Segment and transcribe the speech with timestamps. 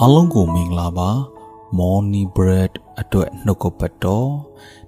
[0.00, 1.10] အားလုံးကိုမင်္ဂလာပါ
[1.78, 4.30] Morning Bread အတွက်နှုတ်ကပတ်တော်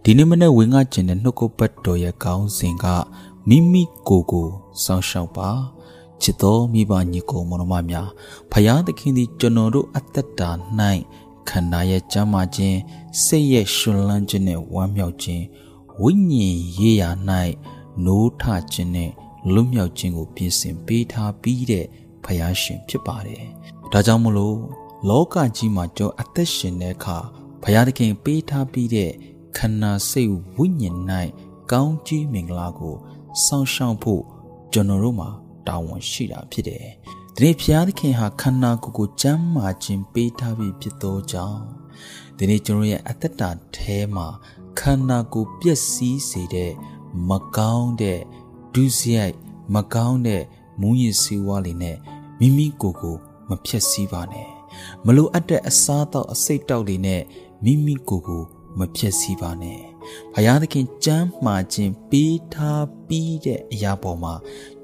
[0.03, 2.87] ဒီနေ့မနေ့ဝင်ငါကျင်တဲ့နှုတ်ကပတ်တော်ရဲ့ခေါင်းစဉ်က
[3.49, 4.49] မိမိကိုယ်ကို
[4.85, 5.51] စောင့်ရှောက်ပါ
[6.23, 8.09] ချစ်တော်မိဘညီကိုမောင်နှမများ
[8.53, 10.51] ဖယားသခင်သည်ကျွန်တော်တို့အသက်တာ၌
[11.49, 12.79] ခန္ဓာရဲ့ကြမ်းမာခြင်း
[13.25, 15.45] စိတ်ရဲ့ရှင်လန်းခြင်းနဲ့ဝမ်းမြောက်ခြင်း
[16.03, 17.11] ဝိညာဉ်ရေးရာ၌
[18.05, 19.11] နိုးထခြင်းနဲ့
[19.53, 21.87] လွတ်မြောက်ခြင်းကိုပြင်ဆင်ပေးထားပြီးတဲ့
[22.25, 23.45] ဖယားရှင်ဖြစ်ပါတယ်
[23.93, 24.59] ဒါကြောင့်မလို့
[25.07, 27.19] လောကကြီးမှာကျွန်အသက်ရှင်တဲ့အခါ
[27.63, 29.11] ဘုရားသခင်ပေးထားပြီးတဲ့
[29.57, 30.97] ခန္ဓာစိတ်ဝိညာဉ်၌
[31.73, 32.95] ကောင်းကြီးမင်္ဂလာကို
[33.45, 34.23] စောင့်ရှောက်ဖို့
[34.73, 35.29] ကျွန်တော်တို့မှာ
[35.67, 36.87] တာဝန်ရှိတာဖြစ်တယ်။
[37.35, 41.63] ဒီနေ့ဘုရားသခင်ဟာခန္ဓာကိုယ်ကိုကျမ်းမာခြင်းပေးထားပြီးဖြစ်သောကြောင့်
[42.37, 44.27] ဒီနေ့ကျွန်တော်ရဲ့အသက်တာထဲမှာ
[44.81, 46.73] ခန္ဓာကိုယ်ပျက်စီးစေတဲ့
[47.29, 48.21] မကောင်းတဲ့
[48.75, 49.35] ဒုစရိုက်
[49.75, 50.43] မကောင်းတဲ့
[50.81, 51.97] မူးယစ်ဆေးဝါးတွေနဲ့
[52.39, 53.17] မိမိကိုယ်ကို
[53.49, 54.58] မဖြက်စီးပါနဲ့
[55.07, 57.23] မလိုအပ်တဲ့အစားအသောက်အစိတ်တောက်တွေနဲ့
[57.65, 58.43] မိမိကိုယ်ကို
[58.79, 59.81] မဖြက်စီးပါနဲ့
[60.35, 64.35] ဘုရားသခင်ကြမ်းမှာခြင်းပေးထားပြီးတဲ့အရာပေါ်မှာ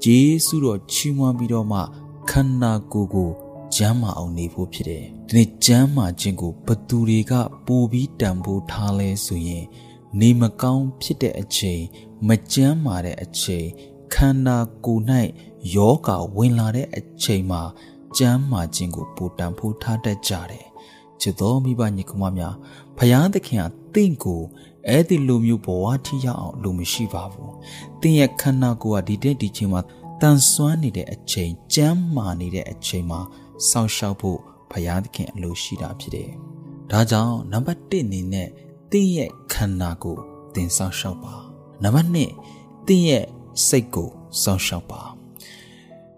[0.05, 1.81] ဂျေစုတော်ချီးမွမ်းပြီးတော့မှ
[2.31, 3.31] ခန္ဓာကိုယ်ကို
[3.77, 7.33] ကျမ်းမာအောင်နေဖို့ဖြစ်တယ်ဒီနေ့ကျမ်းမာခြင်းကိုဘသူတွေက
[7.67, 9.65] ပို့ပြီးတန်ဖိုးထားလဲဆိုရင်
[10.21, 11.83] နေမကောင်းဖြစ်တဲ့အချိန်
[12.29, 13.67] မကျမ်းမာတဲ့အချိန်
[14.15, 15.03] ခန္ဓာကိုယ်၌
[15.75, 17.63] ယောဂဝင်လာတဲ့အချိန်မှာ
[18.19, 20.67] ကျမ်းမာခြင်းကိုပိုတန်ဖိုးထားတတ်ကြတယ်။
[21.21, 22.55] ချစ်တော်မိဘညီကောင်မများ
[22.97, 24.43] ဖယားသခင်ဟာတင့်ကို
[24.89, 27.51] အဲ့ဒီလိုမျိုးဘဝထိရောက်အောင်လိုမရှိပါဘူး။
[28.01, 29.81] တင့်ရဲ့ခန္ဓာကိုယ်ကဒီတဲ့ဒီချိန်မှာ
[30.21, 33.21] တန်ဆွမ်းနေတဲ့အချိန်ကျမ်းမာနေတဲ့အချိန်မှာ
[33.69, 34.39] စောင့်ရှောက်ဖို့
[34.71, 36.31] ဖယားသခင်အလိုရှိတာဖြစ်တယ်။
[36.91, 38.49] ဒါကြောင့်နံပါတ်1အနေနဲ့
[38.93, 40.17] တင့်ရဲ့ခန္ဓာကို
[40.55, 41.35] တင်စောင့်ရှောက်ပါ။
[41.83, 43.25] နံပါတ်2တင့်ရဲ့
[43.67, 44.11] စိတ်ကို
[44.43, 45.03] စောင့်ရှောက်ပါ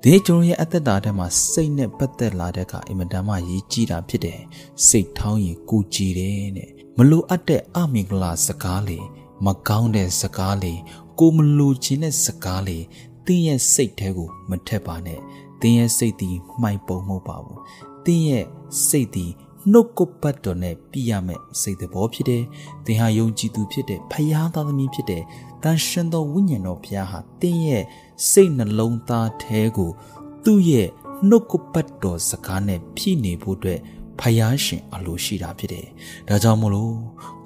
[0.09, 4.41] ဒီကျွန်တော်ရဲ့အသက်တာထဲမှာစိတ်နဲ့ပတ်သက်လာတဲ့ကအင်မတန်မှရည်ကြီးတာဖြစ်တယ်
[4.87, 8.99] စိတ်ထောင်းရင်ကိုကြည်တယ်တဲ့မလိုအပ်တဲ့အမင်္ဂလာစကားလေ
[9.45, 10.75] မကောင်းတဲ့စကားလေ
[11.19, 12.79] ကိုမလိုချင်တဲ့စကားလေ
[13.27, 15.21] တင်းရဲ့စိတ်ထဲကိုမထက်ပါနဲ့
[15.61, 16.31] တင်းရဲ့စိတ်ဒီ
[16.63, 17.61] မှိုက်ပုံမဟုတ်ပါဘူး
[18.07, 18.47] တင်းရဲ့
[18.89, 19.27] စိတ်ဒီ
[19.73, 22.43] နှုတ်ကပတ်တော်နဲ့ပြရမယ်စိတ်သဘောဖြစ်တယ်။
[22.87, 25.23] သင်ဟာယုံကြည်သူဖြစ်တဲ့ဖယားသားသမီးဖြစ်တဲ့
[25.63, 27.85] တန်ရှင်သောဝိညာဉ်တော်ဘုရားဟာသင်ရဲ့
[28.31, 29.91] စိတ်နှလုံးသားထဲကို
[30.45, 30.89] သူ့ရဲ့
[31.29, 33.81] နှုတ်ကပတ်တော်စကားနဲ့ဖြည့်နေဖို့အတွက်
[34.21, 35.87] ဖယားရှင်အလိုရှိတာဖြစ်တယ်။
[36.29, 36.95] ဒါကြောင့်မလို့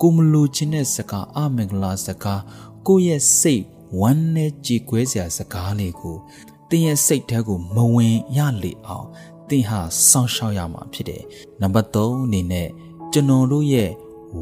[0.00, 2.42] ကိုမလိုချင်တဲ့စကားအမင်္ဂလာစကား
[2.86, 3.64] ကိုရဲ့စိတ်
[4.00, 6.16] ဝမ်းနဲ့ကြေကွဲစရာစကားလေးကို
[6.70, 9.06] တင်းရဲ့စိတ်ထဲကိုမဝင်ရလေအောင်
[9.50, 11.22] သင်ဟာစောင့်ရှောက်ရမှာဖြစ်တယ်။
[11.60, 12.68] နံပါတ်3အနေနဲ့
[13.12, 13.90] ကျွန်တော်တို့ရဲ့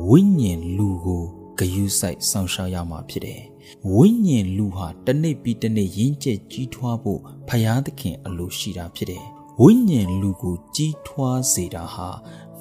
[0.09, 1.23] ဝိညာဉ်လူကို
[1.59, 3.41] ဂယုစိုက်စောင့်ရှောက်ရမှာဖြစ်တယ်။
[3.95, 9.25] ဝိညာဉ်လူဟာတနေ့ပြီးတနေ့ရင်းကျက်ကြီးထွားဖို့ဖယားသခင်အလိုရှိတာဖြစ်တယ်။
[9.63, 12.09] ဝိညာဉ်လူကိုကြီးထွားစေတာဟာ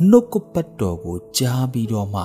[0.09, 2.23] နှုတ်ကပတ်တော်ကိုကြားပြီးတော့မှ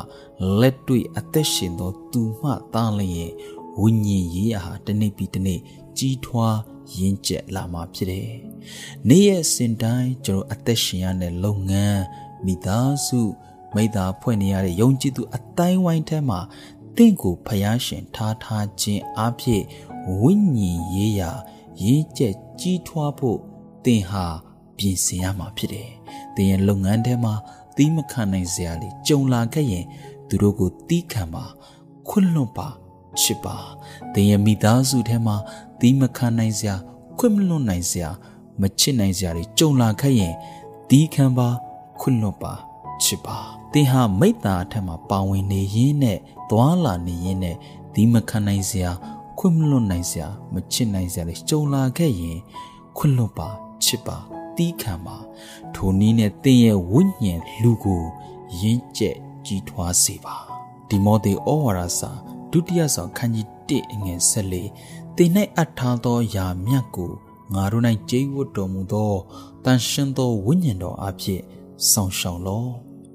[0.60, 3.32] လက်တွေ့အသက်ရှင်သောသူမှသားလျင်
[3.80, 5.60] ဝိညာဉ်ရေးရာဟာတနေ့ပြီးတနေ့
[5.98, 6.56] ကြီးထွား
[6.96, 8.30] ရင့်ကျက်လာမှာဖြစ်တယ်။
[9.08, 12.02] နေ့ရက်စဉ်တိုင်းကျွန်တော်အသက်ရှင်ရတဲ့လုပ်ငန်း
[12.46, 13.20] မိသားစု
[13.74, 16.40] မိသားဖွဲ့နေရတဲ့ယုံကြည်သူအတိုင်းဝိုင်းထဲမှာ
[16.96, 19.62] တင့်ကိုဖျားရှင်ထားထားခြင်းအဖြစ်
[20.20, 21.30] ဝိညာဉ်ရေးရာ
[21.84, 23.38] ရင့်ကျက်ကြီးထွားဖို့
[23.84, 24.26] တင်ဟာ
[24.76, 25.90] ပြင်ဆင်ရမှာဖြစ်တယ်။
[26.36, 27.34] တင်ရဲ့လုပ်ငန်းထဲမှာ
[27.76, 29.84] သီးမခံနိုင်စရာလေးကြုံလာခဲ့ရင်
[30.28, 31.44] သူတို့ကိုတီးခံပါ
[32.08, 32.68] ခွန့်လွတ်ပါ
[33.20, 33.56] ချစ်ပါ
[34.14, 35.36] တင်ရဲ့မိသားစုထဲမှာ
[35.80, 36.74] သီးမခံနိုင်စရာ
[37.18, 38.10] ခွင့်မလွတ်နိုင်စရာ
[38.60, 40.34] မချစ်နိုင်စရာတွေကြုံလာခဲ့ရင်
[40.90, 41.48] ဒီခံပါ
[42.00, 42.54] ခွင့်လွတ်ပါ
[43.04, 43.38] ချစ်ပါ
[43.72, 46.18] သင်ဟာမိတ္တာအထက်မှာပါဝင်နေရင်းနဲ့
[46.50, 47.56] သွာလာနေရင်းနဲ့
[47.94, 48.90] ဒီမခံနိုင်စရာ
[49.38, 52.38] ခွင့်မလွတ်နိုင်စရာမချစ်နိုင်စရာတွေကြုံလာခဲ့ရင်
[52.96, 53.48] ခွင့်လွတ်ပါ
[53.84, 54.16] ချစ်ပါ
[54.56, 55.16] တီးခံပါ
[55.74, 58.02] ထိုနည်းနဲ့သင်ရဲ့ဝိညာဉ်လူကို
[58.60, 60.36] ရင့်ကျက်ကြီးထွားစေပါ
[60.88, 62.10] ဒီမောသေဩဝါဒစာ
[62.52, 67.12] ဒုတိယဆောင်ခန်းကြီး1အငယ်14သင်၌အပ်ထားသောယာမြတ်ကို
[67.54, 69.14] ငါတို့၌ကြိတ်ဝတ်တော်မူသော
[69.64, 71.40] တန်ရှင်သောဝိညာဉ်တော်အဖြစ်
[71.90, 72.64] ဆောင်ရှောင်လော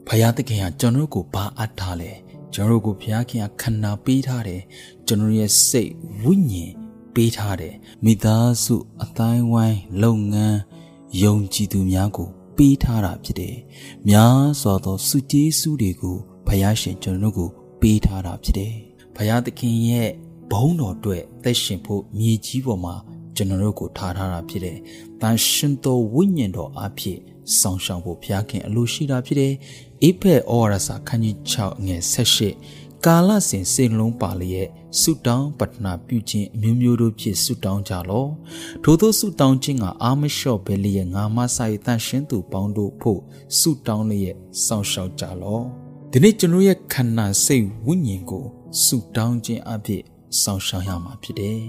[0.07, 2.11] ဖယားသခင်ကကျွန်တော်ကိုဘာအပ်ထားလဲ
[2.53, 4.61] ကျွန်တော်ကိုဘုရားခင်ကခန္ဓာပေးထားတယ်
[5.07, 5.91] ကျွန်တော်ရဲ့စိတ်
[6.23, 6.71] ဝိညာဉ်
[7.13, 7.73] ပေးထားတယ်
[8.05, 10.59] မိသားစုအတိုင်းဝိုင်းလုပ်ငန်း
[11.23, 13.55] ယုံကြည်သူများကိုပေးထားတာဖြစ်တယ်
[14.09, 16.17] များစွာသောစုကျေးစုတွေကို
[16.47, 17.49] ဘုရားရှင်ကျွန်တော်ကို
[17.81, 18.86] ပေးထားတာဖြစ်တယ်
[19.17, 20.09] ဘုရားသခင်ရဲ့
[20.51, 22.95] ဘုံတော်အတွက်သက်ရှင်ဖို့မြေကြီးပေါ်မှာ
[23.35, 24.77] ကျွန်တော်တို့ကိုထားထားတာဖြစ်တယ်။
[25.21, 27.17] တန်ရှင်သောဝိညာဉ်တော်အဖြစ်
[27.59, 29.53] ဆောင်းရှောင်ဖို့ဘုရားခင်အလိုရှိတာဖြစ်တယ်။
[30.03, 31.97] အိဖက်ဩဝါဒစာခန်းကြီး6ငွေ
[32.53, 34.69] 18ကာလစဉ်စိတ်လုံးပါလျက်
[34.99, 38.31] ဆုတောင်းပတနာပြုခြင်းအမျိုးမျိုးတို့ဖြင့်ဆုတောင်းကြလော့
[38.83, 43.19] ထို့သောဆုတောင်းခြင်းကအာမလျှော့ပဲလျက်ငါမဆိုင်တန်ရှင်းသူပေါင်းတို့ဖို့
[43.57, 44.35] ဆုတောင်းလျက်
[44.65, 45.63] စောင့်ရှောက်ကြလော့
[46.11, 48.45] ဒီနေ့ကျွန်တော်ရဲ့ခန္ဓာစိတ်ဝိညာဉ်ကို
[48.83, 50.01] ဆုတောင်းခြင်းအဖြစ်
[50.41, 51.61] စောင့်ရှောက်ရမှာဖြစ်တယ်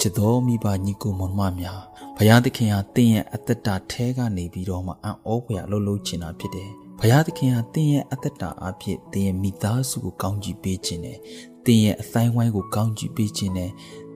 [0.00, 1.82] ချစ်တော်မိဘညီကိုမောင်မများ
[2.16, 11.18] ဘုရားသခင်ဟာတင်းရဲ့အသက်တာထဲကနေပြီးတော့မှအံ့ဩဖွယ်အလုပ်လုပ်ချင်တာဖြစ်တယ်ဘုရားသခင်ဟာတင်းရဲ့အသက်တာအဖြစ်တင်းရဲ့မိသားစုကိုကောင်းချီးပေးခြင်းနဲ့
[11.66, 13.70] တင်းရဲ့အတိုင်းဝိုင်းကိုကောင်းချီးပေးခြင်းနဲ့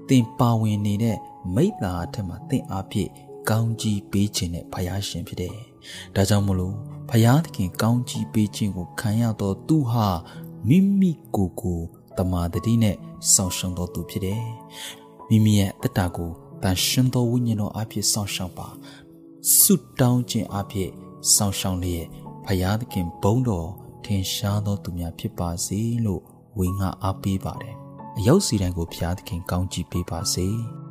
[0.08, 1.16] တင်းပါဝင်နေတဲ့
[1.54, 3.08] မိတ္တာအထက်မှာတင်းအဖြစ်
[3.50, 5.56] ကောင်းချီးပေးခြင်းနဲ့ဘုရားရှင်ဖြစ်တယ်။
[6.14, 6.74] ဒါကြောင့်မလို့
[7.10, 10.08] ဘုရားသခင်ကောင်းချီးပေးခြင်းကိုခံရတော့သူဟာ
[10.68, 11.80] မိမိကိုယ်ကို
[12.18, 12.96] တမာတတိနဲ့
[13.32, 14.42] ဆောင်ရှောက်တော်သူဖြစ်တယ်။
[15.28, 16.30] မိမိရဲ့အသက်တာကို
[16.62, 18.68] တန်ရှင်သောဝိညာဉ်တော်အဖြစ်ဆောင်ရှောက်ပါ
[19.58, 20.90] ဆုတောင်းခြင်းအဖြစ်
[21.34, 22.06] ဆောင်ရှောက်လျက်
[22.44, 23.68] ဖယားသခင်ဘုန်းတော်
[24.04, 26.22] ထင်ရှားသောသူများဖြစ်ပါစေလို့
[26.58, 27.76] ဝေငှအားပေးပါတယ်
[28.18, 30.48] အရောက်စီတိုင်းကိုဖယားသခင်ကောင်းချီးပေးပါစေ။